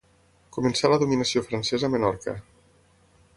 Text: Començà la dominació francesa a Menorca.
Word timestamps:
Començà 0.55 0.91
la 0.93 0.97
dominació 1.03 1.43
francesa 1.49 1.91
a 1.91 1.95
Menorca. 1.97 2.35